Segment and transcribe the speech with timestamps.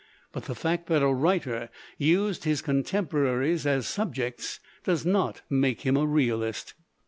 [0.31, 1.69] But the fact that a writer
[1.99, 6.73] used his contemporaries as subjects does not make him a realist.